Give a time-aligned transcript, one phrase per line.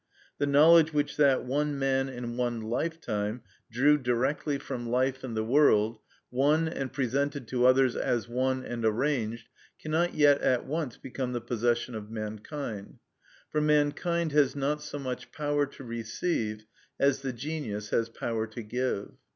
[0.39, 5.43] The knowledge which that one man in one lifetime drew directly from life and the
[5.43, 5.99] world,
[6.31, 9.47] won and presented to others as won and arranged,
[9.79, 12.97] cannot yet at once become the possession of mankind;
[13.51, 16.65] for mankind has not so much power to receive
[16.99, 19.11] as the genius has power to give.